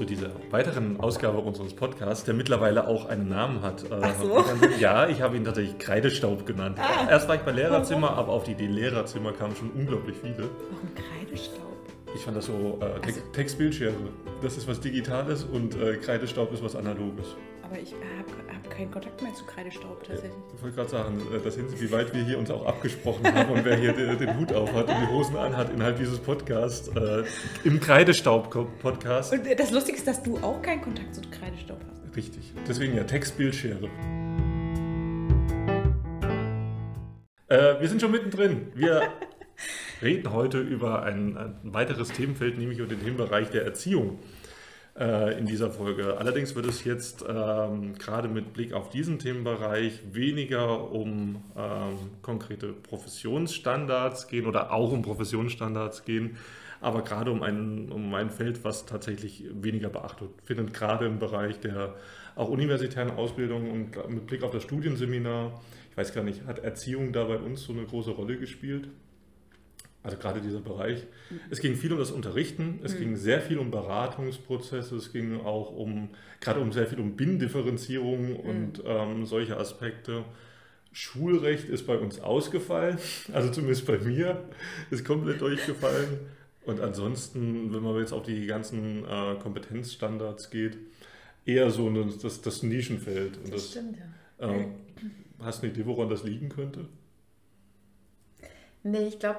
[0.00, 3.82] zu dieser weiteren Ausgabe unseres Podcasts, der mittlerweile auch einen Namen hat.
[3.84, 4.42] Äh, Ach so.
[4.78, 6.78] Ja, ich habe ihn tatsächlich Kreidestaub genannt.
[6.80, 7.06] Ah.
[7.10, 10.48] Erst war ich bei Lehrerzimmer, aber auf die Idee Lehrerzimmer kamen schon unglaublich viele.
[10.70, 11.60] Warum Kreidestaub?
[12.14, 13.92] Ich fand das so, äh, Te Also- Textbildschere,
[14.40, 17.36] das ist was Digitales und äh, Kreidestaub ist was Analoges.
[17.70, 20.32] Aber ich habe hab keinen Kontakt mehr zu Kreidestaub tatsächlich.
[20.56, 23.48] Ich wollte gerade sagen, äh, das sind, wie weit wir hier uns auch abgesprochen haben
[23.52, 26.88] und wer hier den, den Hut auf hat und die Hosen anhat innerhalb dieses Podcasts,
[26.88, 27.22] äh,
[27.62, 29.34] im Kreidestaub-Podcast.
[29.34, 32.16] Und das Lustige ist, dass du auch keinen Kontakt zu Kreidestaub hast.
[32.16, 32.52] Richtig.
[32.66, 33.88] Deswegen ja Textbildschere.
[37.46, 38.72] Äh, wir sind schon mittendrin.
[38.74, 39.02] Wir
[40.02, 44.18] reden heute über ein, ein weiteres Themenfeld, nämlich über den Themenbereich der Erziehung
[45.00, 46.18] äh, in dieser Folge.
[46.18, 52.74] Allerdings wird es jetzt ähm, gerade mit Blick auf diesen Themenbereich weniger um ähm, konkrete
[52.74, 56.36] Professionsstandards gehen oder auch um Professionsstandards gehen,
[56.82, 61.58] aber gerade um ein, um ein Feld, was tatsächlich weniger Beachtung findet, gerade im Bereich
[61.60, 61.94] der
[62.36, 65.60] auch universitären Ausbildung und mit Blick auf das Studienseminar.
[65.90, 68.88] Ich weiß gar nicht, hat Erziehung da bei uns so eine große Rolle gespielt?
[70.02, 71.06] Also gerade dieser Bereich.
[71.50, 75.72] Es ging viel um das Unterrichten, es ging sehr viel um Beratungsprozesse, es ging auch
[75.72, 76.08] um,
[76.40, 80.24] gerade um sehr viel um Binnendifferenzierung und ähm, solche Aspekte.
[80.92, 82.98] Schulrecht ist bei uns ausgefallen,
[83.32, 84.42] also zumindest bei mir
[84.90, 86.18] ist komplett durchgefallen.
[86.64, 90.78] Und ansonsten, wenn man jetzt auf die ganzen äh, Kompetenzstandards geht,
[91.44, 93.38] eher so ein- das, das Nischenfeld.
[93.44, 94.50] Und das, stimmt, ja.
[94.50, 94.74] ähm,
[95.40, 96.86] hast du eine Idee, woran das liegen könnte?
[98.82, 99.38] Nee, ich glaube,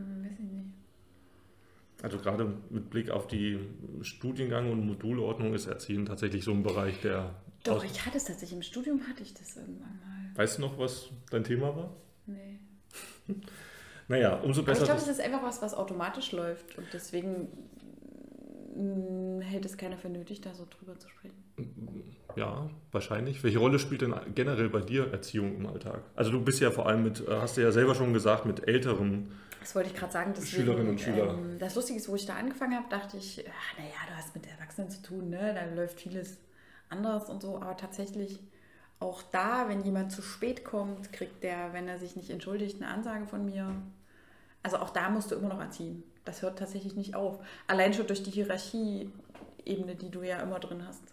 [0.00, 0.66] weiß ich nicht.
[2.02, 3.58] Also gerade mit Blick auf die
[4.02, 7.34] Studiengang- und Modulordnung ist Erziehen tatsächlich so ein Bereich, der...
[7.62, 8.56] Doch, ich hatte es tatsächlich.
[8.56, 10.36] Im Studium hatte ich das irgendwann mal.
[10.36, 11.96] Weißt du noch, was dein Thema war?
[12.26, 12.58] Nee.
[14.06, 14.84] Naja, umso Aber ich besser...
[14.84, 16.76] glaube, es ist einfach was, was automatisch läuft.
[16.76, 17.48] Und deswegen
[18.76, 21.42] mm, hält es keiner für nötig, da so drüber zu sprechen.
[22.36, 23.42] ja, wahrscheinlich.
[23.42, 26.02] Welche Rolle spielt denn generell bei dir Erziehung im Alltag?
[26.16, 28.68] Also du bist ja vor allem mit, äh, hast du ja selber schon gesagt, mit
[28.68, 29.32] älteren...
[29.64, 30.34] Das wollte ich gerade sagen.
[30.36, 31.30] Deswegen, Schülerinnen und Schüler.
[31.30, 34.34] Ähm, das Lustige ist, wo ich da angefangen habe, dachte ich, ach, naja, du hast
[34.34, 35.54] mit Erwachsenen zu tun, ne?
[35.54, 36.36] da läuft vieles
[36.90, 37.56] anders und so.
[37.56, 38.40] Aber tatsächlich
[39.00, 42.90] auch da, wenn jemand zu spät kommt, kriegt der, wenn er sich nicht entschuldigt, eine
[42.90, 43.74] Ansage von mir.
[44.62, 46.02] Also auch da musst du immer noch erziehen.
[46.26, 47.38] Das hört tatsächlich nicht auf.
[47.66, 51.04] Allein schon durch die Hierarchie-Ebene, die du ja immer drin hast.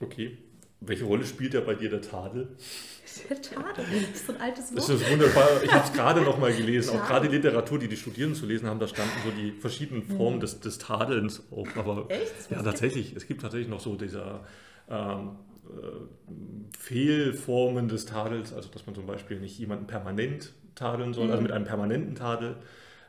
[0.00, 0.38] Okay.
[0.80, 2.56] Welche Rolle spielt da bei dir der Tadel?
[3.04, 5.00] Schade, das ist so ein altes Das Wort.
[5.00, 5.48] ist wunderbar.
[5.64, 6.96] Ich habe es gerade noch mal gelesen.
[6.98, 10.04] Auch gerade die Literatur, die die Studierenden zu lesen haben, da standen so die verschiedenen
[10.04, 11.68] Formen des, des Tadelns auf.
[11.76, 12.32] Aber Echt?
[12.38, 13.16] Das ja, ich tatsächlich.
[13.16, 14.44] Es gibt tatsächlich noch so dieser
[14.88, 15.30] ähm,
[15.68, 21.42] äh, Fehlformen des Tadels, also dass man zum Beispiel nicht jemanden permanent tadeln soll, also
[21.42, 22.56] mit einem permanenten Tadel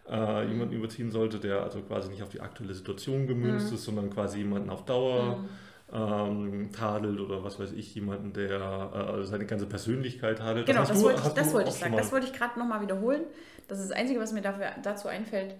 [0.09, 4.09] äh, jemanden überziehen sollte, der also quasi nicht auf die aktuelle Situation gemünzt ist, sondern
[4.09, 5.45] quasi jemanden auf Dauer
[5.91, 10.65] ähm, tadelt oder was weiß ich, jemanden, der äh, seine ganze Persönlichkeit tadelt.
[10.67, 11.97] Genau, hast das du- wollte ich, das wollte ich sagen.
[11.97, 13.23] Das wollte ich gerade nochmal wiederholen.
[13.67, 15.55] Das ist das Einzige, was mir dafür, dazu einfällt,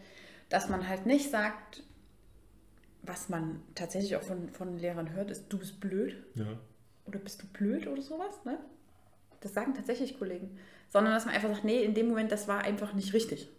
[0.49, 1.83] dass man halt nicht sagt,
[3.03, 6.45] was man tatsächlich auch von, von Lehrern hört, ist, du bist blöd Ja.
[7.05, 8.43] oder bist du blöd oder sowas.
[8.45, 8.59] Ne?
[9.41, 10.57] Das sagen tatsächlich Kollegen.
[10.89, 13.49] Sondern dass man einfach sagt, nee, in dem Moment, das war einfach nicht richtig.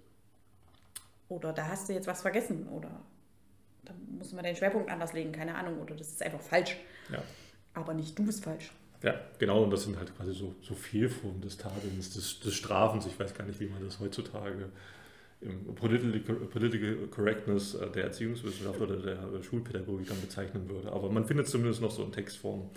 [1.28, 2.91] Oder da hast du jetzt was vergessen oder
[3.84, 5.80] da muss man den Schwerpunkt anders legen, keine Ahnung.
[5.80, 6.76] Oder das ist einfach falsch.
[7.12, 7.22] Ja.
[7.74, 8.72] Aber nicht du bist falsch.
[9.02, 13.06] ja, genau, und das sind halt quasi so, so Fehlformen des Tadelns, des, des Strafens.
[13.06, 14.70] Ich weiß gar nicht, wie man das heutzutage
[15.41, 20.92] im Political, Political Correctness äh, der Erziehungswissenschaft oder der Schulpädagogik dann bezeichnen würde.
[20.92, 22.70] Aber man findet es zumindest noch so in Textform.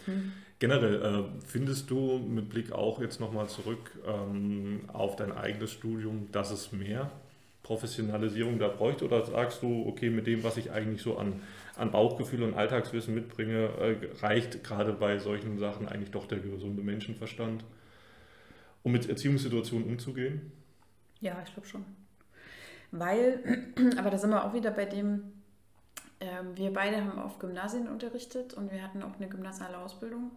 [0.59, 6.31] Generell, äh, findest du mit Blick auch jetzt nochmal zurück ähm, auf dein eigenes Studium,
[6.31, 7.11] dass es mehr
[7.63, 9.05] Professionalisierung da bräuchte?
[9.05, 11.41] Oder sagst du, okay, mit dem, was ich eigentlich so an,
[11.75, 16.83] an Bauchgefühl und Alltagswissen mitbringe, äh, reicht gerade bei solchen Sachen eigentlich doch der gesunde
[16.83, 17.63] Menschenverstand,
[18.83, 20.51] um mit Erziehungssituationen umzugehen?
[21.21, 21.85] Ja, ich glaube schon.
[22.91, 25.31] Weil, aber da sind wir auch wieder bei dem,
[26.19, 30.31] ähm, wir beide haben auf Gymnasien unterrichtet und wir hatten auch eine gymnasiale Ausbildung.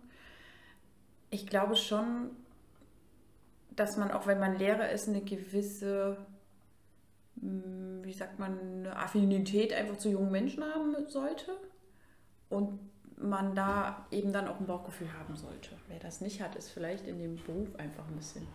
[1.31, 2.31] Ich glaube schon,
[3.75, 6.17] dass man, auch wenn man Lehrer ist, eine gewisse,
[7.37, 11.53] wie sagt man, eine Affinität einfach zu jungen Menschen haben sollte.
[12.49, 12.79] Und
[13.19, 15.71] man da eben dann auch ein Bauchgefühl haben sollte.
[15.89, 18.47] Wer das nicht hat, ist vielleicht in dem Beruf einfach ein bisschen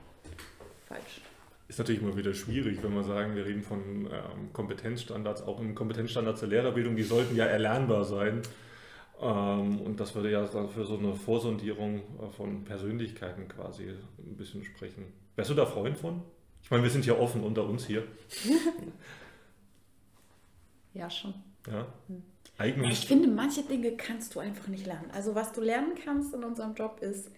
[0.88, 1.22] falsch.
[1.68, 5.74] Ist natürlich immer wieder schwierig, wenn wir sagen, wir reden von ähm, Kompetenzstandards, auch im
[5.74, 8.42] Kompetenzstandards der Lehrerbildung, die sollten ja erlernbar sein.
[9.22, 14.64] Ähm, und das würde ja für so eine Vorsondierung äh, von Persönlichkeiten quasi ein bisschen
[14.64, 15.06] sprechen.
[15.36, 16.22] Wärst du da Freund von?
[16.64, 18.08] Ich meine, wir sind ja offen unter uns hier.
[20.94, 21.34] Ja, schon.
[21.70, 21.88] Ja.
[22.58, 25.10] Eignungs Ich finde, manche Dinge kannst du einfach nicht lernen.
[25.12, 27.32] Also was du lernen kannst in unserem Job ist,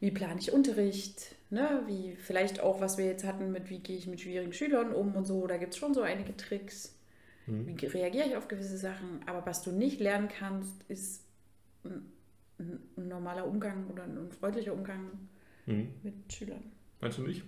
[0.00, 1.82] wie plane ich Unterricht, ne?
[1.86, 5.14] wie vielleicht auch, was wir jetzt hatten mit, wie gehe ich mit schwierigen Schülern um
[5.16, 5.46] und so.
[5.46, 6.94] Da gibt es schon so einige Tricks.
[7.46, 7.66] Hm.
[7.66, 9.20] Wie reagiere ich auf gewisse Sachen?
[9.26, 11.24] Aber was du nicht lernen kannst, ist
[11.84, 12.12] ein,
[12.58, 15.12] ein, normaler Umgang oder ein, ein freundlicher Umgang
[15.64, 15.88] Hm.
[16.02, 16.62] mit Schülern.
[17.00, 17.42] Meinst du nicht?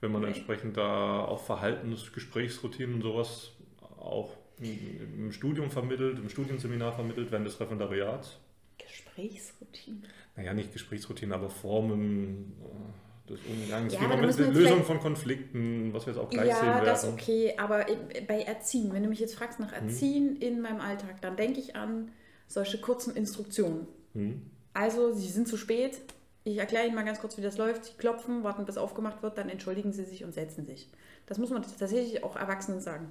[0.00, 0.28] Wenn man Nee.
[0.28, 3.52] entsprechend da auch Verhaltens-, Gesprächsroutinen und sowas
[3.98, 8.38] auch im Studium vermittelt, im Studienseminar vermittelt, während des Referendariats.
[8.78, 10.02] Gesprächsroutine.
[10.36, 15.92] Naja, nicht Gesprächsroutinen, aber Formen äh, des Umgangs, Ja, wie man mit Lösung von Konflikten,
[15.92, 16.84] was wir jetzt auch gleich sehen Ja, werden.
[16.86, 17.86] das okay, aber
[18.28, 19.66] bei Erziehen, wenn du mich jetzt fragst Mhm.
[19.66, 22.10] nach Erziehen in meinem Alltag, dann denke ich an
[22.46, 23.86] solche kurzen Instruktionen.
[24.14, 24.42] Hm.
[24.74, 25.98] Also, Sie sind zu spät.
[26.46, 27.86] Ich erkläre Ihnen mal ganz kurz, wie das läuft.
[27.86, 30.88] Sie klopfen, warten, bis aufgemacht wird, dann entschuldigen Sie sich und setzen sich.
[31.26, 33.08] Das muss man tatsächlich auch Erwachsenen sagen.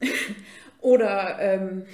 [0.80, 1.84] oder, ähm,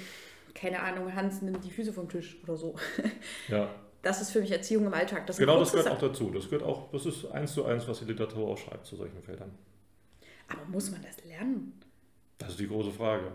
[0.53, 2.75] keine Ahnung, Hans nimmt die Füße vom Tisch oder so.
[3.49, 3.69] Ja,
[4.01, 5.27] Das ist für mich Erziehung im Alltag.
[5.27, 6.31] Das genau das gehört auch dazu.
[6.31, 9.21] Das gehört auch, das ist eins zu eins, was die Literatur auch schreibt zu solchen
[9.21, 9.51] Feldern.
[10.47, 11.81] Aber muss man das lernen?
[12.37, 13.29] Das ist die große Frage.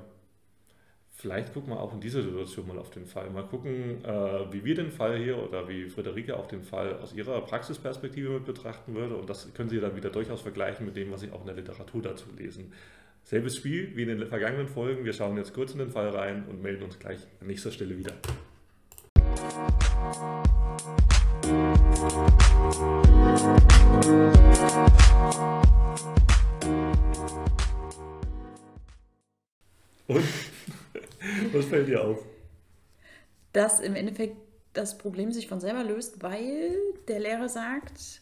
[1.21, 3.29] Vielleicht gucken wir auch in dieser Situation mal auf den Fall.
[3.29, 7.13] Mal gucken, äh, wie wir den Fall hier oder wie Friederike auch den Fall aus
[7.13, 9.17] ihrer Praxisperspektive mit betrachten würde.
[9.17, 11.57] Und das können Sie dann wieder durchaus vergleichen mit dem, was Sie auch in der
[11.57, 12.73] Literatur dazu lesen.
[13.23, 15.05] Selbes Spiel wie in den vergangenen Folgen.
[15.05, 17.99] Wir schauen jetzt kurz in den Fall rein und melden uns gleich an nächster Stelle
[17.99, 18.15] wieder.
[30.07, 30.50] Und
[31.55, 32.25] was fällt dir auf?
[33.53, 34.37] dass im Endeffekt
[34.73, 36.77] das Problem sich von selber löst, weil
[37.09, 38.21] der Lehrer sagt,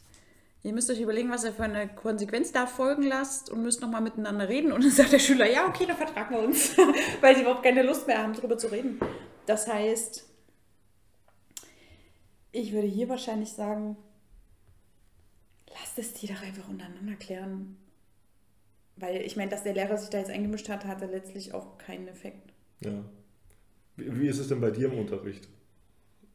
[0.63, 4.01] ihr müsst euch überlegen, was ihr für eine Konsequenz da folgen lasst und müsst nochmal
[4.01, 4.73] miteinander reden.
[4.73, 6.77] Und dann sagt der Schüler, ja, okay, dann vertragen wir uns,
[7.21, 8.99] weil sie überhaupt keine Lust mehr haben, darüber zu reden.
[9.45, 10.25] Das heißt,
[12.53, 13.97] ich würde hier wahrscheinlich sagen,
[15.79, 17.77] lasst es die doch einfach untereinander klären.
[18.97, 22.09] Weil ich meine, dass der Lehrer sich da jetzt eingemischt hat, hatte letztlich auch keinen
[22.09, 22.53] Effekt.
[22.81, 23.05] Ja.
[23.99, 25.49] Wie, ist es denn bei dir im Unterricht?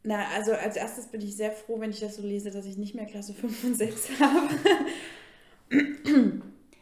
[0.04, 2.78] Na, also als erstes bin ich sehr froh, wenn ich das so lese, dass ich
[2.78, 4.50] nicht mehr Klasse 5 und 6 habe.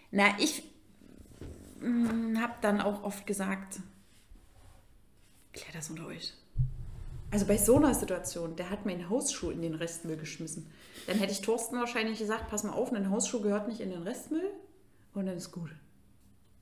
[0.09, 0.63] Na, ich
[1.83, 3.79] habe dann auch oft gesagt,
[5.53, 6.33] klär das unter euch.
[7.29, 10.69] Also bei so einer Situation, der hat meinen Hausschuh in den Restmüll geschmissen.
[11.07, 14.03] Dann hätte ich Thorsten wahrscheinlich gesagt, pass mal auf, ein Hausschuh gehört nicht in den
[14.03, 14.49] Restmüll
[15.13, 15.69] und dann ist gut.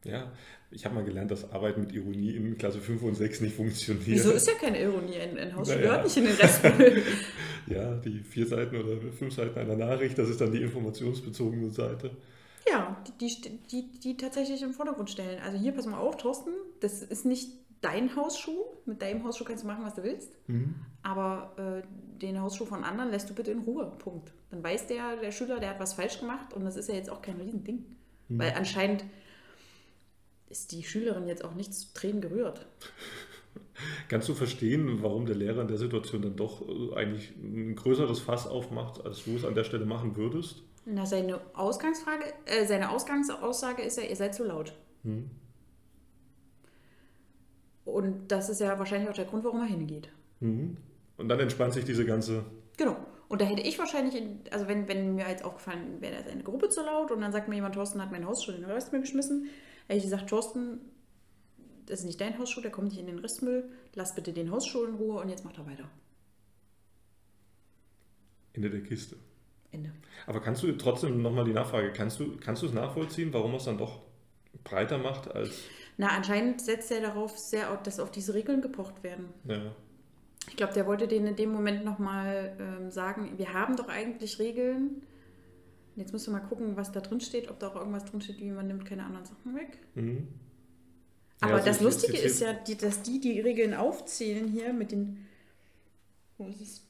[0.05, 0.31] Ja,
[0.71, 4.05] ich habe mal gelernt, dass Arbeit mit Ironie in Klasse 5 und 6 nicht funktioniert.
[4.07, 5.81] Wieso ist ja keine Ironie, ein, ein Hausschuh Naja.
[5.81, 7.03] gehört nicht in den Restmüll.
[7.67, 12.09] Ja, die vier Seiten oder fünf Seiten einer Nachricht, das ist dann die informationsbezogene Seite.
[12.67, 15.39] Ja, die, die, die, die tatsächlich im Vordergrund stellen.
[15.43, 16.49] Also hier, pass mal auf, Thorsten,
[16.79, 18.63] das ist nicht dein Hausschuh.
[18.85, 20.31] Mit deinem Hausschuh kannst du machen, was du willst.
[21.03, 21.53] Aber
[21.83, 23.91] äh, den Hausschuh von anderen lässt du bitte in Ruhe.
[23.99, 24.33] Punkt.
[24.49, 27.09] Dann weiß der, der Schüler, der hat was falsch gemacht und das ist ja jetzt
[27.11, 27.85] auch kein Riesending.
[28.29, 29.05] Weil anscheinend
[30.49, 32.65] ist die Schülerin jetzt auch nicht zu Tränen gerührt.
[34.09, 38.19] Kannst du verstehen, warum der Lehrer in der Situation dann doch äh, eigentlich ein größeres
[38.19, 40.63] Fass aufmacht, als du es an der Stelle machen würdest?
[40.85, 44.73] Na, seine Ausgangsfrage, äh, seine Ausgangsaussage ist ja, ihr seid zu laut.
[45.03, 45.29] Hm.
[47.85, 50.09] Und das ist ja wahrscheinlich auch der Grund, warum er hingeht.
[50.39, 50.77] Mhm.
[51.17, 52.45] Und dann entspannt sich diese ganze.
[52.77, 52.95] Genau.
[53.27, 56.29] Und da hätte ich wahrscheinlich, in, also wenn, wenn mir jetzt aufgefallen wäre, da ist
[56.29, 58.71] eine Gruppe zu laut und dann sagt mir jemand, Thorsten hat mein Hausschuh in den
[58.71, 59.49] Restmüll geschmissen,
[59.89, 60.79] hätte ich gesagt, Thorsten,
[61.87, 64.85] das ist nicht dein Hausschuh, der kommt nicht in den Restmüll, lass bitte den Hausschuh
[64.85, 65.89] in Ruhe und jetzt macht er weiter.
[68.53, 69.17] Ende der Kiste.
[69.71, 69.91] Ende.
[70.27, 73.57] Aber kannst du trotzdem nochmal die Nachfrage, kannst du, kannst du es nachvollziehen, warum er
[73.57, 74.01] es dann doch
[74.63, 75.63] breiter macht als.
[75.97, 79.29] Na, anscheinend setzt er darauf sehr, dass auf diese Regeln gepocht werden.
[79.45, 79.75] Ja.
[80.47, 84.39] Ich glaube, der wollte denen in dem Moment nochmal ähm, sagen, wir haben doch eigentlich
[84.39, 85.03] Regeln.
[85.99, 88.39] Jetzt müssen wir mal gucken, was da drin steht, ob da auch irgendwas drin steht,
[88.39, 89.77] wie man nimmt keine anderen Sachen weg.
[89.95, 90.27] Mhm.
[91.41, 94.47] Aber Ja, also das ich- Lustige ich- ist ja, die, dass die die Regeln aufzählen
[94.47, 95.25] hier mit den.
[96.37, 96.81] Wo ist es?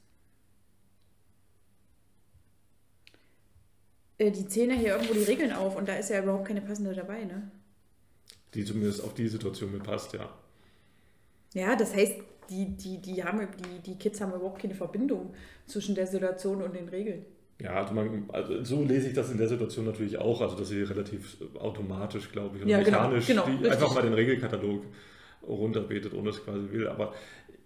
[4.18, 6.60] Äh, Die zählen ja hier irgendwo die Regeln auf und da ist ja überhaupt keine
[6.60, 7.50] passende dabei, ne?
[8.54, 10.28] Die zumindest auf die Situation mit passt, ja.
[11.54, 12.14] Ja, das heißt,
[12.48, 15.34] die, die, die, haben, die, die Kids haben überhaupt keine Verbindung
[15.66, 17.24] zwischen der Situation und den Regeln.
[17.62, 20.68] Ja, also, man, also so lese ich das in der Situation natürlich auch, also dass
[20.68, 23.72] sie relativ automatisch, glaube ich, und Ja, genau, mechanisch genau, die, richtig.
[23.72, 24.82] einfach mal den Regelkatalog
[25.46, 26.88] runterbetet, ohne es quasi will.
[26.88, 27.12] Aber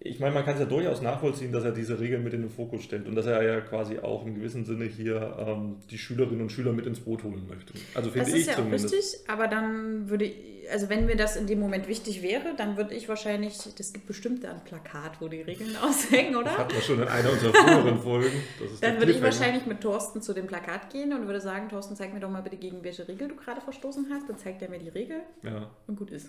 [0.06, 2.50] ich meine, man kann es ja durchaus nachvollziehen, dass er diese Regeln mit in den
[2.50, 6.42] Fokus stellt und dass er ja quasi auch im gewissen Sinne hier ähm, die Schülerinnen
[6.42, 7.72] und Schüler mit ins Boot holen möchte.
[7.94, 8.86] Also finde das ist ich ja zumindest.
[8.86, 10.34] auch richtig, aber dann würde ich,
[10.70, 14.06] also wenn mir das in dem Moment wichtig wäre, dann würde ich wahrscheinlich, das gibt
[14.06, 16.58] bestimmt da ein Plakat, wo die Regeln aushängen, Das oder?
[16.58, 18.42] hatten wir schon in einer unserer früheren Folgen.
[18.62, 21.68] Das ist Dann würde ich wahrscheinlich mit Thorsten zu dem Plakat gehen und würde sagen,
[21.68, 24.28] Thorsten, zeig mir doch mal bitte, gegen welche Regel du gerade verstoßen hast.
[24.28, 25.70] Dann zeigt er mir die Regel Ja.
[25.86, 26.28] und gut ist.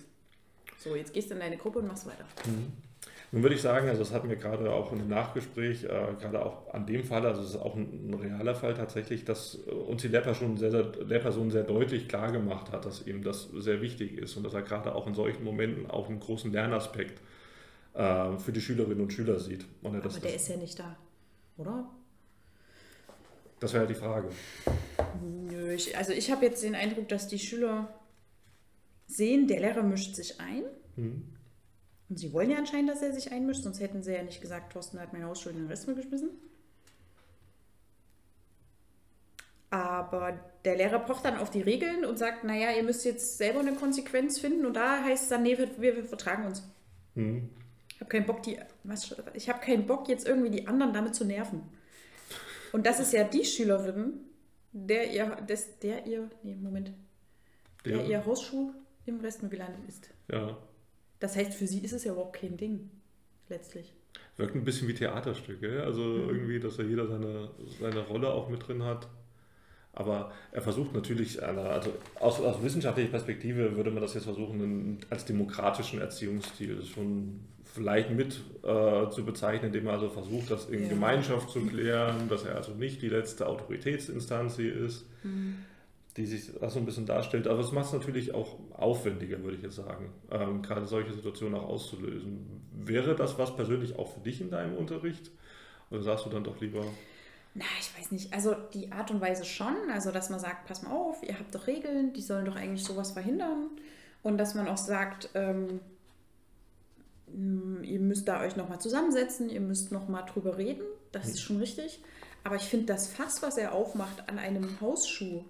[0.78, 2.24] So, jetzt gehst du in deine Gruppe und machst weiter.
[3.36, 5.88] Nun würde ich sagen, also das hatten wir gerade auch in dem Nachgespräch, äh,
[6.18, 9.58] gerade auch an dem Fall, also es ist auch ein, ein realer Fall tatsächlich, dass
[9.66, 13.50] äh, uns die Lehrperson sehr, sehr, Lehrperson sehr deutlich klar gemacht hat, dass ihm das
[13.54, 17.20] sehr wichtig ist und dass er gerade auch in solchen Momenten auch einen großen Lernaspekt
[17.92, 19.66] äh, für die Schülerinnen und Schüler sieht.
[19.82, 20.96] Und er das, Aber der das, ist ja nicht da,
[21.58, 21.90] oder?
[23.60, 24.30] das wäre halt die Frage.
[25.22, 28.00] Nö, ich, also ich habe jetzt den Eindruck, dass die Schüler
[29.06, 30.62] sehen, der Lehrer mischt sich ein.
[30.94, 31.35] Hm.
[32.08, 34.72] Und sie wollen ja anscheinend, dass er sich einmischt, sonst hätten sie ja nicht gesagt,
[34.72, 36.30] Thorsten hat meine Hausschule in den Rest geschmissen.
[39.70, 43.60] Aber der Lehrer pocht dann auf die Regeln und sagt, naja, ihr müsst jetzt selber
[43.60, 44.64] eine Konsequenz finden.
[44.64, 46.62] Und da heißt es dann, nee, wir, wir vertragen uns.
[47.14, 47.50] Hm.
[47.92, 51.14] Ich habe keinen Bock, die, was, ich habe keinen Bock, jetzt irgendwie die anderen damit
[51.14, 51.62] zu nerven.
[52.72, 54.20] Und das ist ja die Schülerin,
[54.72, 56.92] der ihr, des, der ihr, nee, Moment,
[57.84, 58.72] der, Der- ihr Hausschuh
[59.06, 60.10] im Rest gelandet ist.
[60.30, 60.56] Ja,
[61.20, 62.90] Das heißt, für sie ist es ja überhaupt kein Ding,
[63.48, 63.92] letztlich.
[64.36, 68.66] wirkt ein bisschen wie Theaterstücke, also irgendwie, dass da jeder seine, seine Rolle auch mit
[68.66, 69.08] drin hat.
[69.92, 75.24] Aber er versucht natürlich, also aus, aus wissenschaftlicher Perspektive würde man das jetzt versuchen, als
[75.24, 80.88] demokratischen Erziehungsstil schon vielleicht mit äh, zu bezeichnen, indem er also versucht, das in Ja.
[80.90, 85.06] Gemeinschaft zu klären, dass er also nicht die letzte Autoritätsinstanz hier ist,
[86.16, 87.46] die sich das so ein bisschen darstellt.
[87.46, 91.58] Aber es macht es natürlich auch aufwendiger, würde ich jetzt sagen, ähm, gerade solche Situationen
[91.58, 92.62] auch auszulösen.
[92.72, 95.30] Wäre das was persönlich auch für dich in deinem Unterricht?
[95.90, 96.84] Oder sagst du dann doch lieber,
[97.54, 98.32] Na, ich weiß nicht.
[98.34, 99.74] Also die Art und Weise schon.
[99.92, 102.84] Also, dass man sagt, pass mal auf, ihr habt doch Regeln, die sollen doch eigentlich
[102.84, 103.70] sowas verhindern.
[104.22, 105.80] Und dass man auch sagt, ähm,
[107.28, 110.82] mh, ihr müsst da euch nochmal zusammensetzen, ihr müsst nochmal drüber reden.
[111.12, 112.00] Das ist schon richtig.
[112.44, 115.44] Aber ich finde das Fass, was er aufmacht an einem Hausschuh,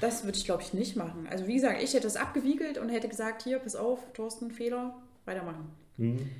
[0.00, 1.26] das würde ich, glaube ich, nicht machen.
[1.30, 4.96] Also, wie gesagt, ich hätte es abgewiegelt und hätte gesagt, hier, pass auf, Thorsten, Fehler,
[5.24, 5.70] weitermachen.
[5.96, 6.30] hm,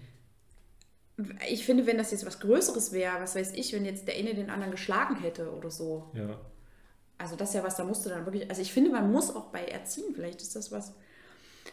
[1.48, 4.34] Ich finde, wenn das jetzt was Größeres wäre, was weiß ich, wenn jetzt der eine
[4.34, 6.10] den anderen geschlagen hätte oder so.
[6.14, 6.38] ja,
[7.18, 9.34] Also das ist ja was, da musst du dann wirklich, also ich finde, man muss
[9.34, 10.94] auch bei Erziehen, vielleicht ist das was,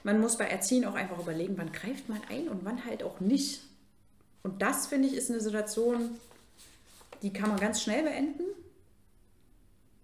[0.03, 3.21] man muss bei Erziehen auch einfach überlegen, wann greift man ein und wann halt auch
[3.21, 3.61] nicht.
[4.43, 6.17] Und das, finde ich, ist eine Situation,
[7.21, 8.43] die kann man ganz schnell beenden.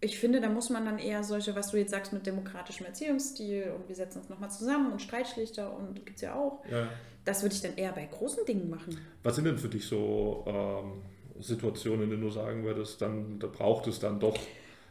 [0.04, 3.72] Ich finde, da muss man dann eher solche, was du jetzt sagst, mit demokratischem Erziehungsstil
[3.76, 6.64] und wir setzen uns nochmal zusammen und Streitschlichter und gibt es ja auch.
[6.70, 6.88] ja.
[7.26, 8.98] Das würde ich dann eher bei großen Dingen machen.
[9.24, 11.02] Was sind denn für dich so ähm,
[11.42, 14.38] Situationen, in denen du sagen würdest, dann da braucht es dann doch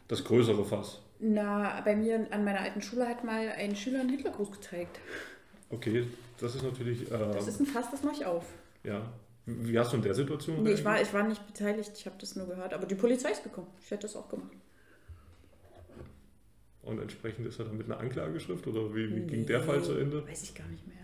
[0.07, 0.99] das größere Fass?
[1.19, 4.99] Na, bei mir an meiner alten Schule hat mal ein Schüler einen Hitlergruß gezeigt.
[5.69, 6.07] Okay,
[6.39, 8.45] das ist natürlich, äh, Das ist ein Fass, das mache ich auf.
[8.83, 9.01] ja.
[9.45, 12.15] Wie hast du in der Situation Nee, ich war, ich war nicht beteiligt, ich habe
[12.17, 12.73] das nur gehört.
[12.73, 13.67] Aber die Polizei ist gekommen.
[13.83, 14.53] Ich hätte das auch gemacht.
[16.83, 19.81] Und entsprechend ist er dann mit einer Anklageschrift oder wie, wie ging Nee, der Fall
[19.83, 20.27] zu Ende?
[20.27, 20.97] Weiß ich gar nicht mehr.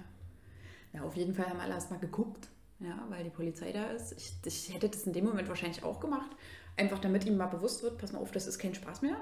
[0.94, 4.12] Na, auf jeden Fall haben alle erst mal geguckt, ja, weil die Polizei da ist.
[4.18, 6.32] Ich, ich hätte das in dem Moment wahrscheinlich auch gemacht.
[6.76, 9.18] Einfach damit ihm mal bewusst wird, pass mal auf, das ist kein Spaß mehr.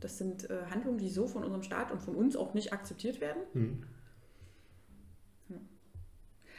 [0.00, 3.20] Das sind äh, Handlungen, die so von unserem Staat und von uns auch nicht akzeptiert
[3.20, 3.42] werden.
[3.52, 3.82] Hm.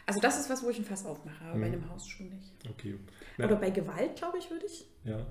[0.05, 1.73] Also das ist was, wo ich ein Fass aufmache, aber bei Hm.
[1.73, 2.51] einem Hausschuh nicht.
[2.69, 2.97] Okay.
[3.37, 3.55] Oder Ja.
[3.55, 4.87] bei Gewalt, glaube ich, würde ich.
[5.03, 5.25] ja.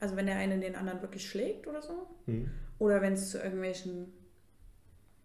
[0.00, 2.06] Also wenn der eine den anderen wirklich schlägt oder so.
[2.26, 2.50] Hm.
[2.78, 4.12] Oder wenn es zu irgendwelchen,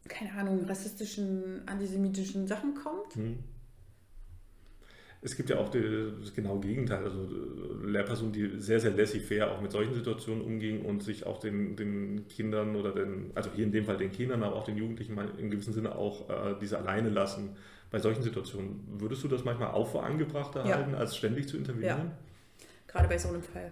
[0.07, 3.15] keine Ahnung, rassistischen, antisemitischen Sachen kommt.
[3.15, 3.39] Hm.
[5.21, 9.51] Es gibt ja auch die, das genaue Gegenteil, also äh, Lehrpersonen, die sehr, sehr laissez-faire
[9.51, 13.65] auch mit solchen Situationen umgehen und sich auch den, den Kindern oder den, also hier
[13.65, 16.55] in dem Fall den Kindern, aber auch den Jugendlichen mal in gewissem Sinne auch äh,
[16.61, 17.57] diese alleine lassen.
[17.91, 20.75] Bei solchen Situationen, würdest du das manchmal auch für angebrachter Ja.
[20.75, 22.11] halten, als ständig zu intervenieren?
[22.87, 23.71] Gerade bei so einem Fall.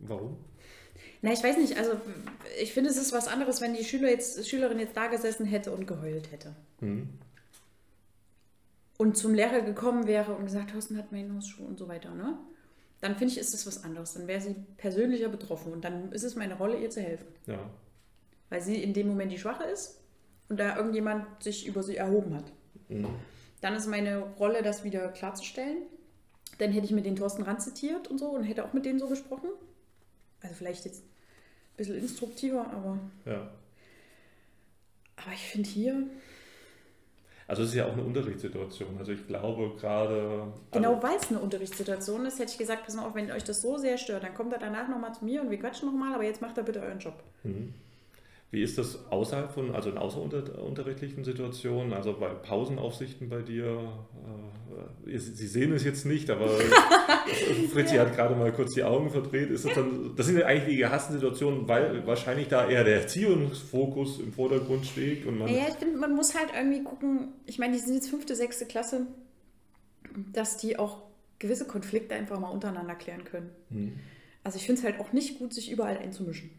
[0.00, 0.36] Warum?
[1.26, 2.00] Na, ich weiß nicht, also
[2.62, 5.72] ich finde, es ist was anderes, wenn die Schüler jetzt, Schülerin jetzt da gesessen hätte
[5.72, 6.54] und geheult hätte.
[6.78, 7.08] Hm.
[8.96, 12.38] Und zum Lehrer gekommen wäre und gesagt, Thorsten hat meinen Hausschuh und so weiter, ne?
[13.00, 14.14] Dann finde ich, ist das was anderes.
[14.14, 17.26] Dann wäre sie persönlicher betroffen und dann ist es meine Rolle, ihr zu helfen.
[17.46, 17.58] Ja.
[18.48, 20.00] Weil sie in dem Moment die Schwache ist
[20.48, 22.52] und da irgendjemand sich über sie erhoben hat.
[22.86, 23.04] Hm.
[23.62, 25.78] Dann ist meine Rolle, das wieder klarzustellen.
[26.58, 29.00] Dann hätte ich mit den Thorsten Rand zitiert und so und hätte auch mit denen
[29.00, 29.48] so gesprochen.
[30.40, 31.02] Also vielleicht jetzt
[31.76, 33.48] ein bisschen instruktiver, aber, Ja.
[35.16, 36.06] aber ich finde hier,
[37.48, 38.98] Also es ist ja auch eine Unterrichtssituation.
[38.98, 40.52] Also ich glaube gerade...
[40.72, 43.44] Genau, also, weil es eine Unterrichtssituation ist, hätte ich gesagt, pass mal auf, wenn euch
[43.44, 46.12] das so sehr stört, dann kommt er danach nochmal zu mir und wir quatschen nochmal,
[46.14, 47.22] aber jetzt macht er bitte euren Job.
[47.44, 47.72] Mhm.
[48.56, 53.92] Wie ist das außerhalb von, also in außerunterrichtlichen Situationen, also bei Pausenaufsichten bei dir?
[55.04, 56.48] Äh, Sie sehen es jetzt nicht, aber
[57.70, 58.06] Fritzi ja.
[58.06, 59.50] hat gerade mal kurz die Augen verdreht.
[59.50, 63.02] Ist das, dann, das sind ja eigentlich die gehassten Situationen, weil wahrscheinlich da eher der
[63.02, 65.26] Erziehungsfokus im Vordergrund steht.
[65.26, 68.08] Und man ja, ich finde, man muss halt irgendwie gucken, ich meine, die sind jetzt
[68.08, 69.06] fünfte, sechste Klasse,
[70.32, 71.02] dass die auch
[71.38, 73.50] gewisse Konflikte einfach mal untereinander klären können.
[73.68, 73.98] Hm.
[74.44, 76.52] Also ich finde es halt auch nicht gut, sich überall einzumischen.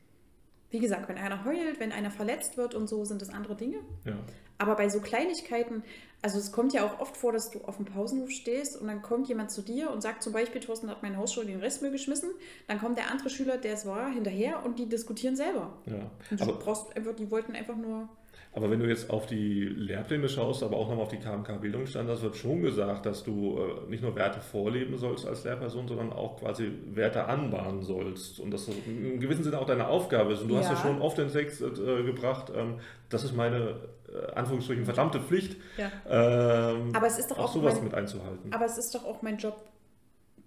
[0.69, 3.77] Wie gesagt, wenn einer heult, wenn einer verletzt wird und so, sind das andere Dinge.
[4.05, 4.17] Ja.
[4.57, 5.83] Aber bei so Kleinigkeiten,
[6.21, 9.01] also es kommt ja auch oft vor, dass du auf dem Pausenhof stehst und dann
[9.01, 11.91] kommt jemand zu dir und sagt zum Beispiel, Thorsten hat mein Hausschuh in den Restmüll
[11.91, 12.31] geschmissen.
[12.67, 15.73] Dann kommt der andere Schüler, der es war, hinterher und die diskutieren selber.
[15.85, 16.09] Ja.
[16.31, 18.09] Und du brauchst einfach, die wollten einfach nur
[18.53, 22.37] aber wenn du jetzt auf die Lehrpläne schaust, aber auch nochmal auf die KMK-Bildungsstandards, wird
[22.37, 26.71] schon gesagt, dass du äh, nicht nur Werte vorleben sollst als Lehrperson, sondern auch quasi
[26.93, 28.39] Werte anbahnen sollst.
[28.39, 30.41] Und dass das in gewissem Sinne auch deine Aufgabe ist.
[30.41, 30.61] Und du ja.
[30.61, 33.75] hast ja schon oft den Text äh, gebracht, ähm, das ist meine,
[34.11, 35.91] äh, Anführungsstrichen, verdammte Pflicht, ja.
[36.09, 38.53] ähm, aber es ist doch auch, auch sowas mein, mit einzuhalten.
[38.53, 39.55] Aber es ist doch auch mein Job,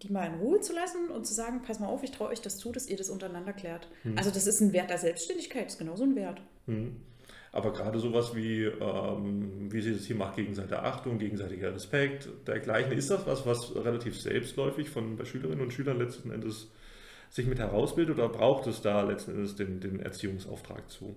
[0.03, 2.41] die mal in Ruhe zu lassen und zu sagen, pass mal auf, ich traue euch
[2.41, 3.89] das zu, dass ihr das untereinander klärt.
[4.03, 4.17] Hm.
[4.17, 6.41] Also das ist ein Wert der Selbstständigkeit, das ist genauso ein Wert.
[6.67, 6.97] Hm.
[7.53, 12.93] Aber gerade sowas wie, ähm, wie sie das hier macht, gegenseitige Achtung, gegenseitiger Respekt, dergleichen,
[12.93, 16.69] ist das was, was relativ selbstläufig von bei Schülerinnen und Schülern letzten Endes
[17.29, 21.17] sich mit herausbildet oder braucht es da letzten Endes den, den Erziehungsauftrag zu?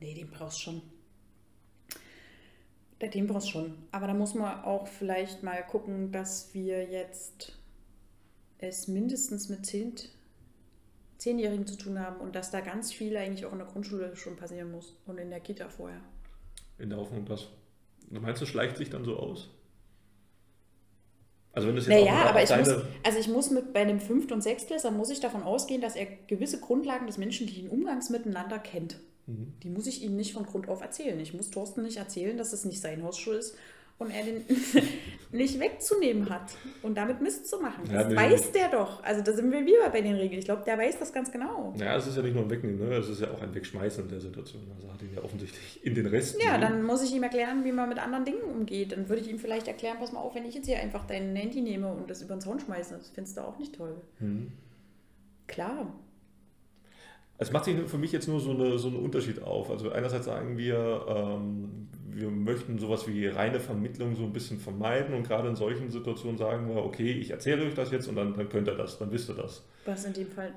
[0.00, 0.82] Nee, den brauchst schon.
[3.00, 3.74] Den brauchst schon.
[3.90, 7.52] Aber da muss man auch vielleicht mal gucken, dass wir jetzt
[8.58, 9.94] es mindestens mit 10
[11.18, 14.36] Zehnjährigen zu tun haben und dass da ganz viel eigentlich auch in der Grundschule schon
[14.36, 16.00] passieren muss und in der Kita vorher.
[16.78, 17.48] In der Hoffnung, dass.
[18.10, 19.50] Du meinst, es schleicht sich dann so aus?
[21.52, 22.68] Also wenn das jetzt naja, aber ich muss,
[23.04, 26.06] also ich muss mit bei einem Fünft- und Sechstklässler muss ich davon ausgehen, dass er
[26.26, 28.98] gewisse Grundlagen des menschlichen Umgangs miteinander kennt.
[29.26, 29.54] Mhm.
[29.62, 31.18] Die muss ich ihm nicht von Grund auf erzählen.
[31.20, 33.56] Ich muss Thorsten nicht erzählen, dass es nicht sein Hausschuh ist
[33.98, 34.44] und er den
[35.32, 37.84] nicht wegzunehmen hat und damit Mist zu machen.
[37.90, 39.02] Das ja, weiß der doch.
[39.02, 40.38] Also da sind wir wieder bei den Regeln.
[40.38, 41.74] Ich glaube, der weiß das ganz genau.
[41.76, 42.96] Ja, es ist ja nicht nur ein Wegnehmen, ne?
[42.96, 44.62] es ist ja auch ein Wegschmeißen in der Situation.
[44.74, 46.42] Also hat ihn ja offensichtlich in den Rest.
[46.42, 48.92] Ja, dann muss ich ihm erklären, wie man mit anderen Dingen umgeht.
[48.92, 51.34] Dann würde ich ihm vielleicht erklären, pass mal auf, wenn ich jetzt hier einfach dein
[51.36, 53.96] Handy nehme und das über den Zaun schmeiße, das findest du auch nicht toll.
[54.20, 54.52] Mhm.
[55.46, 55.92] Klar.
[57.38, 59.70] Es macht sich für mich jetzt nur so, eine, so einen Unterschied auf.
[59.70, 65.14] Also einerseits sagen wir, ähm, wir möchten sowas wie reine Vermittlung so ein bisschen vermeiden
[65.14, 68.34] und gerade in solchen Situationen sagen wir, okay, ich erzähle euch das jetzt und dann,
[68.34, 69.64] dann könnt ihr das, dann wisst ihr das.
[69.84, 70.52] Was in dem Fall?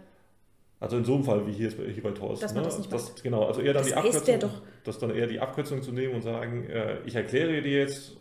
[0.79, 2.43] Also in so einem Fall wie hier, hier bei Thorsten.
[2.43, 2.69] Dass man ne?
[2.69, 4.51] das nicht das, Genau, also eher dann das die Abkürzung,
[4.83, 8.17] das dann eher die Abkürzung zu nehmen und sagen, äh, ich erkläre dir jetzt,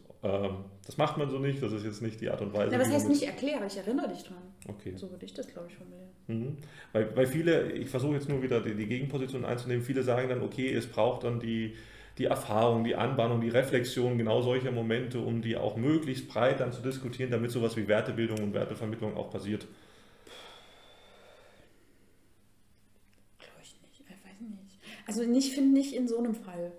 [0.85, 2.73] das macht man so nicht, das ist jetzt nicht die Art und Weise.
[2.73, 4.43] Ja, was heißt nicht erkläre, ich erinnere dich dran.
[4.69, 4.95] Okay.
[4.97, 6.09] So würde ich das, glaube ich, formulieren.
[6.27, 6.57] Mhm.
[6.93, 10.43] Weil, weil viele, ich versuche jetzt nur wieder die, die Gegenposition einzunehmen, viele sagen dann,
[10.43, 11.75] okay, es braucht dann die
[12.19, 16.73] die Erfahrung, die Anbahnung, die Reflexion genau solcher Momente, um die auch möglichst breit dann
[16.73, 19.67] zu diskutieren, damit sowas wie Wertebildung und Wertevermittlung auch passiert?
[23.39, 24.81] Glaube ich nicht, ich weiß nicht.
[25.07, 26.73] Also ich finde nicht in so einem Fall.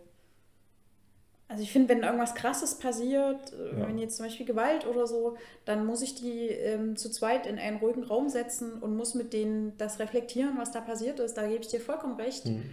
[1.58, 3.88] Also ich finde, wenn irgendwas Krasses passiert, äh, ja.
[3.88, 7.58] wenn jetzt zum Beispiel Gewalt oder so, dann muss ich die ähm, zu zweit in
[7.58, 11.34] einen ruhigen Raum setzen und muss mit denen das reflektieren, was da passiert ist.
[11.34, 12.46] Da gebe ich dir vollkommen recht.
[12.46, 12.70] Mhm.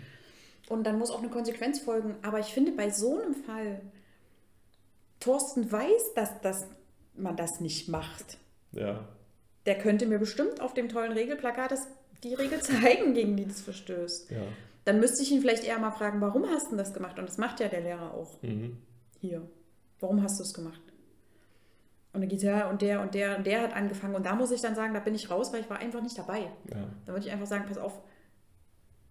[0.68, 2.16] Und dann muss auch eine Konsequenz folgen.
[2.20, 3.80] Aber ich finde, bei so einem Fall,
[5.18, 6.66] Thorsten weiß, dass, dass
[7.14, 8.36] man das nicht macht.
[8.72, 9.08] Ja.
[9.64, 11.86] Der könnte mir bestimmt auf dem tollen Regelplakat das,
[12.22, 14.30] die Regel zeigen, gegen die das verstößt.
[14.30, 14.42] Ja.
[14.84, 17.18] Dann müsste ich ihn vielleicht eher mal fragen, warum hast du das gemacht?
[17.18, 18.42] Und das macht ja der Lehrer auch.
[18.42, 18.78] Mhm.
[19.18, 19.48] Hier.
[20.00, 20.80] Warum hast du es gemacht?
[22.12, 24.14] Und dann geht ja und der und der und der hat angefangen.
[24.14, 26.16] Und da muss ich dann sagen, da bin ich raus, weil ich war einfach nicht
[26.16, 26.50] dabei.
[26.70, 26.88] Ja.
[27.06, 28.02] Da würde ich einfach sagen, pass auf,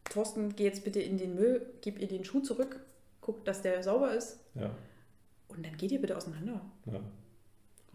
[0.05, 2.79] Thorsten, geh jetzt bitte in den Müll, gib ihr den Schuh zurück,
[3.19, 4.39] guck, dass der sauber ist.
[4.55, 4.71] Ja.
[5.49, 6.61] Und dann geht ihr bitte auseinander.
[6.85, 6.99] Ja.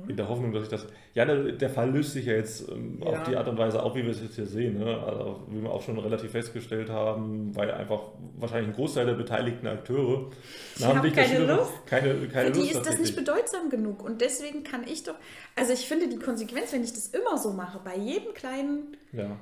[0.06, 0.86] In der Hoffnung, dass ich das.
[1.14, 3.06] Ja, der, der Fall löst sich ja jetzt ähm, ja.
[3.08, 4.78] auf die Art und Weise auf, wie wir es jetzt hier sehen.
[4.78, 4.96] Ne?
[4.96, 8.02] Also, wie wir auch schon relativ festgestellt haben, weil einfach
[8.36, 10.30] wahrscheinlich ein Großteil der beteiligten Akteure
[10.78, 11.72] die haben keine Lust.
[11.86, 14.04] Keine, keine Für die ist das nicht bedeutsam genug.
[14.04, 15.16] Und deswegen kann ich doch.
[15.56, 18.96] Also, ich finde die Konsequenz, wenn ich das immer so mache, bei jedem kleinen.
[19.12, 19.36] Ja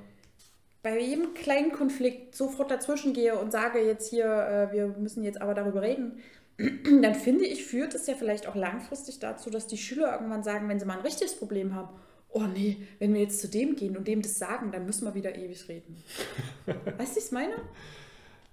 [0.87, 5.43] bei jedem kleinen Konflikt sofort dazwischen gehe und sage jetzt hier, äh, wir müssen jetzt
[5.43, 6.21] aber darüber reden,
[7.03, 10.69] dann finde ich, führt es ja vielleicht auch langfristig dazu, dass die Schüler irgendwann sagen,
[10.69, 11.89] wenn sie mal ein richtiges Problem haben,
[12.31, 15.15] oh nee, wenn wir jetzt zu dem gehen und dem das sagen, dann müssen wir
[15.15, 16.03] wieder ewig reden.
[16.67, 17.55] weißt du, was ich meine?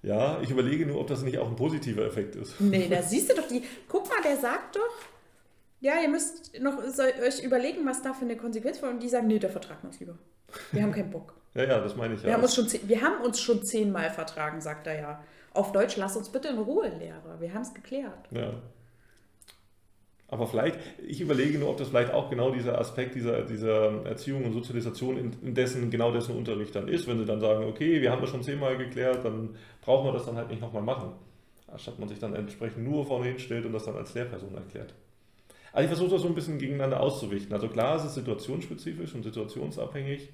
[0.02, 2.60] Ja, ich überlege nur, ob das nicht auch ein positiver Effekt ist.
[2.60, 3.62] Nee, da siehst du doch die.
[3.88, 4.94] Guck mal, der sagt doch,
[5.80, 8.90] ja, ihr müsst noch euch überlegen, was da für eine Konsequenz war.
[8.90, 10.18] Und die sagen, nee, der vertragen wir uns lieber.
[10.72, 11.34] Wir haben keinen Bock.
[11.54, 12.26] ja, ja, das meine ich ja.
[12.26, 15.24] Wir haben, uns schon, wir haben uns schon zehnmal vertragen, sagt er ja.
[15.54, 17.40] Auf Deutsch, lass uns bitte in Ruhe, Lehrer.
[17.40, 18.28] Wir haben es geklärt.
[18.32, 18.54] Ja.
[20.28, 24.44] Aber vielleicht, ich überlege nur, ob das vielleicht auch genau dieser Aspekt dieser, dieser Erziehung
[24.44, 28.02] und Sozialisation in, in dessen, genau dessen Unterricht dann ist, wenn sie dann sagen, okay,
[28.02, 31.12] wir haben das schon zehnmal geklärt, dann brauchen wir das dann halt nicht nochmal machen.
[31.68, 34.92] Anstatt man sich dann entsprechend nur vorne hinstellt und das dann als Lehrperson erklärt.
[35.72, 37.52] Also ich versuche das so ein bisschen gegeneinander auszuwichten.
[37.52, 40.30] Also klar, es ist situationsspezifisch und situationsabhängig.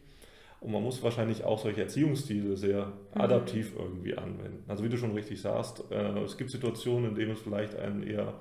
[0.61, 3.21] Und man muss wahrscheinlich auch solche Erziehungsstile sehr mhm.
[3.21, 4.63] adaptiv irgendwie anwenden.
[4.69, 8.03] Also wie du schon richtig sagst, äh, es gibt Situationen, in denen es vielleicht einen
[8.03, 8.35] eher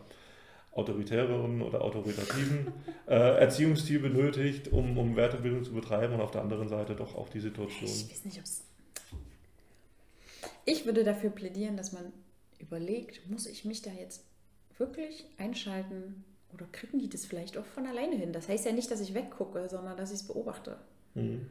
[0.74, 2.68] autoritäreren oder autoritativen
[3.08, 7.30] äh, Erziehungsstil benötigt, um, um Wertebildung zu betreiben und auf der anderen Seite doch auch
[7.30, 7.90] die Situation.
[7.90, 8.64] Ich weiß nicht, ob es.
[10.66, 12.12] Ich würde dafür plädieren, dass man
[12.60, 14.24] überlegt, muss ich mich da jetzt
[14.78, 18.34] wirklich einschalten oder kriegen die das vielleicht auch von alleine hin?
[18.34, 20.78] Das heißt ja nicht, dass ich weggucke, sondern dass ich es beobachte.
[21.16, 21.48] Mhm.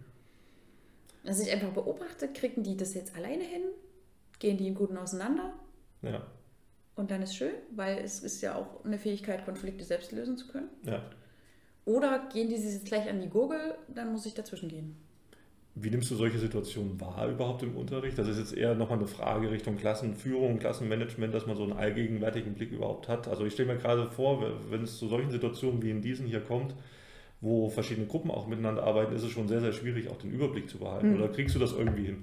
[1.24, 3.62] Dass ich einfach beobachte, kriegen die das jetzt alleine hin?
[4.38, 5.52] Gehen die im Guten auseinander?
[6.02, 6.26] Ja.
[6.94, 10.48] Und dann ist schön, weil es ist ja auch eine Fähigkeit, Konflikte selbst lösen zu
[10.48, 10.68] können.
[10.84, 11.02] Ja.
[11.84, 14.96] Oder gehen die sich jetzt gleich an die Gurgel, dann muss ich dazwischen gehen.
[15.74, 18.18] Wie nimmst du solche Situationen wahr überhaupt im Unterricht?
[18.18, 22.54] Das ist jetzt eher nochmal eine Frage Richtung Klassenführung, Klassenmanagement, dass man so einen allgegenwärtigen
[22.54, 23.28] Blick überhaupt hat.
[23.28, 26.40] Also ich stelle mir gerade vor, wenn es zu solchen Situationen wie in diesen hier
[26.40, 26.74] kommt,
[27.40, 30.68] wo verschiedene Gruppen auch miteinander arbeiten, ist es schon sehr, sehr schwierig, auch den Überblick
[30.68, 31.10] zu behalten.
[31.10, 31.16] Mhm.
[31.16, 32.22] Oder kriegst du das irgendwie hin?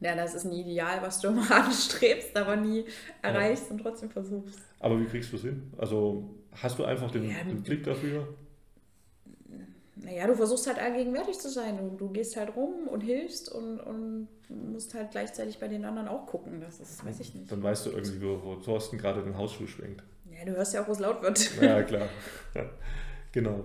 [0.00, 2.84] Ja, das ist ein Ideal, was du immer anstrebst, aber nie
[3.22, 3.72] erreichst ja.
[3.72, 4.58] und trotzdem versuchst.
[4.80, 5.72] Aber wie kriegst du es hin?
[5.76, 8.28] Also hast du einfach den, ja, den Blick dafür?
[9.96, 11.78] Naja, du versuchst halt allgegenwärtig zu sein.
[11.78, 16.08] Du, du gehst halt rum und hilfst und, und musst halt gleichzeitig bei den anderen
[16.08, 16.60] auch gucken.
[16.60, 17.50] Das ist, weiß ich nicht.
[17.50, 20.02] Dann weißt du irgendwie, wo, wo Thorsten gerade den Hausschuh schwingt.
[20.30, 21.60] Ja, du hörst ja auch, wo es laut wird.
[21.60, 22.08] Ja, klar.
[23.32, 23.64] Genau.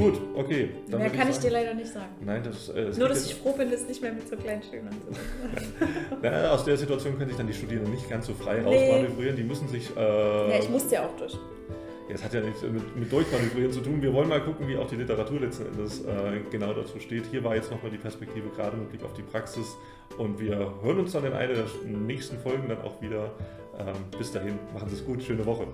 [0.00, 0.70] Gut, okay.
[0.88, 2.08] Mehr kann ich, ich dir leider nicht sagen.
[2.24, 4.92] Nein, das äh, Nur, dass ich froh bin, es nicht mehr mit so kleinen Schülern
[4.92, 8.64] zu ja, aus der Situation können sich dann die Studierenden nicht ganz so frei nee.
[8.64, 9.36] rausmanövrieren.
[9.36, 9.94] Die müssen sich.
[9.94, 11.34] Äh, ja, ich musste ja auch durch.
[12.08, 14.00] Ja, es hat ja nichts mit, mit Durchmanövrieren zu tun.
[14.00, 17.26] Wir wollen mal gucken, wie auch die Literatur letzten Endes äh, genau dazu steht.
[17.30, 19.76] Hier war jetzt nochmal die Perspektive gerade mit Blick auf die Praxis.
[20.16, 23.32] Und wir hören uns dann in einer der nächsten Folgen dann auch wieder.
[23.86, 25.66] Ähm, bis dahin, machen Sie es gut, schöne Woche.